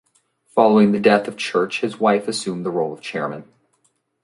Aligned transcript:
Following 0.55 0.93
the 0.93 0.99
death 0.99 1.27
of 1.27 1.37
Church 1.37 1.81
his 1.81 1.99
wife 1.99 2.27
assumed 2.27 2.65
the 2.65 2.71
role 2.71 2.91
of 2.91 3.01
Chairman. 3.01 3.43